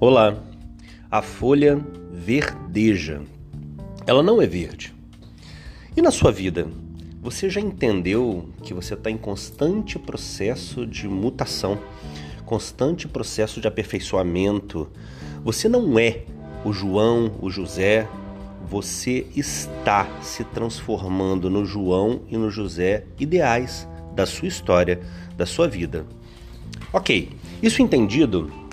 [0.00, 0.40] Olá,
[1.10, 3.20] a folha verdeja.
[4.06, 4.94] Ela não é verde.
[5.96, 6.68] E na sua vida,
[7.20, 11.80] você já entendeu que você está em constante processo de mutação,
[12.46, 14.88] constante processo de aperfeiçoamento?
[15.42, 16.22] Você não é
[16.64, 18.06] o João, o José,
[18.70, 25.00] você está se transformando no João e no José ideais da sua história,
[25.36, 26.06] da sua vida.
[26.92, 28.67] Ok, isso entendido,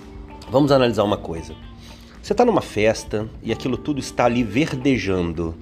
[0.50, 1.56] Vamos analisar uma coisa.
[2.22, 5.56] Você está numa festa e aquilo tudo está ali verdejando,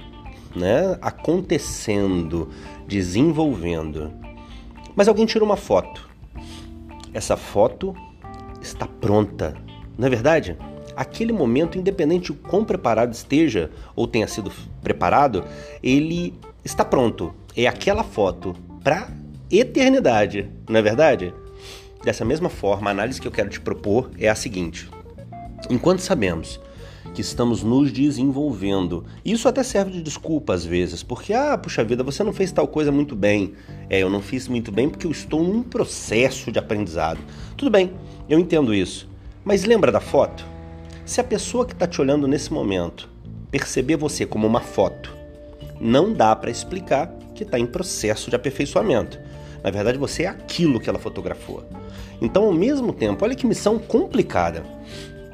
[0.56, 0.98] né?
[1.02, 2.50] Acontecendo,
[2.88, 4.14] desenvolvendo.
[4.96, 6.10] Mas alguém tira uma foto.
[7.14, 7.96] Essa foto
[8.62, 9.56] está pronta.
[9.98, 10.58] Não é verdade?
[10.96, 15.44] Aquele momento, independente de quão preparado esteja ou tenha sido preparado,
[15.82, 17.34] ele está pronto.
[17.56, 19.10] É aquela foto para
[19.50, 21.34] eternidade, não é verdade?
[22.04, 24.90] Dessa mesma forma, a análise que eu quero te propor é a seguinte:
[25.70, 26.60] enquanto sabemos
[27.14, 29.06] que estamos nos desenvolvendo.
[29.24, 32.68] Isso até serve de desculpa às vezes, porque ah, puxa vida, você não fez tal
[32.68, 33.54] coisa muito bem.
[33.90, 37.20] É, eu não fiz muito bem porque eu estou num processo de aprendizado.
[37.56, 37.94] Tudo bem,
[38.28, 39.08] eu entendo isso.
[39.44, 40.46] Mas lembra da foto?
[41.06, 43.10] Se a pessoa que está te olhando nesse momento
[43.52, 45.16] perceber você como uma foto,
[45.80, 49.20] não dá para explicar que está em processo de aperfeiçoamento.
[49.64, 51.64] Na verdade, você é aquilo que ela fotografou.
[52.22, 54.64] Então, ao mesmo tempo, olha que missão complicada.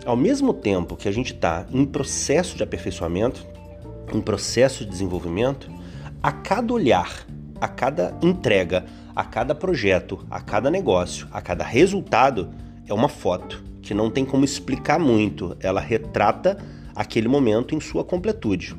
[0.06, 3.46] Ao mesmo tempo que a gente está em processo de aperfeiçoamento,
[4.14, 5.70] em processo de desenvolvimento,
[6.22, 7.26] a cada olhar,
[7.60, 8.86] a cada entrega,
[9.16, 12.50] a cada projeto, a cada negócio, a cada resultado,
[12.88, 15.58] é uma foto que não tem como explicar muito.
[15.60, 16.58] Ela retrata
[16.96, 18.76] aquele momento em sua completude.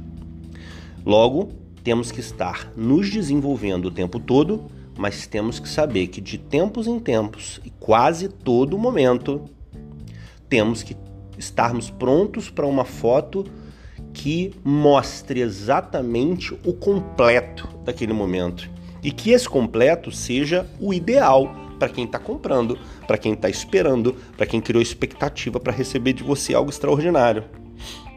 [1.05, 1.49] Logo,
[1.83, 6.87] temos que estar nos desenvolvendo o tempo todo mas temos que saber que de tempos
[6.87, 9.47] em tempos e quase todo momento
[10.47, 10.95] temos que
[11.39, 13.47] estarmos prontos para uma foto
[14.13, 18.69] que mostre exatamente o completo daquele momento
[19.03, 24.15] e que esse completo seja o ideal para quem está comprando, para quem está esperando,
[24.37, 27.45] para quem criou expectativa para receber de você algo extraordinário.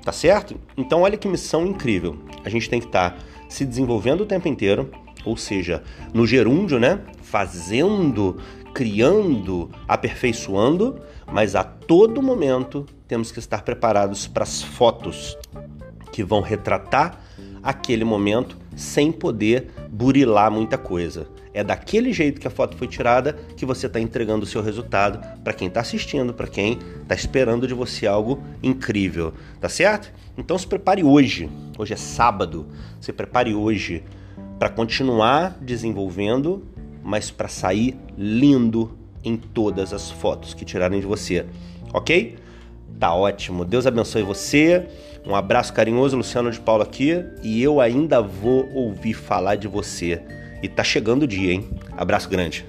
[0.03, 0.59] Tá certo?
[0.75, 2.19] Então olha que missão incrível.
[2.43, 4.91] A gente tem que estar tá se desenvolvendo o tempo inteiro,
[5.25, 6.99] ou seja, no gerúndio, né?
[7.21, 8.37] Fazendo,
[8.73, 10.99] criando, aperfeiçoando,
[11.31, 15.37] mas a todo momento temos que estar preparados para as fotos
[16.11, 17.19] que vão retratar
[17.61, 21.27] aquele momento sem poder burilar muita coisa.
[21.53, 25.19] É daquele jeito que a foto foi tirada que você está entregando o seu resultado
[25.43, 30.11] para quem está assistindo, para quem está esperando de você algo incrível, tá certo?
[30.35, 31.49] Então se prepare hoje.
[31.77, 32.67] Hoje é sábado.
[32.99, 34.03] Se prepare hoje
[34.57, 36.63] para continuar desenvolvendo,
[37.03, 41.45] mas para sair lindo em todas as fotos que tirarem de você,
[41.93, 42.37] ok?
[42.99, 43.65] Tá ótimo.
[43.65, 44.87] Deus abençoe você.
[45.25, 50.21] Um abraço carinhoso, Luciano de Paulo aqui, e eu ainda vou ouvir falar de você.
[50.61, 51.69] E tá chegando o dia, hein?
[51.97, 52.65] Abraço grande.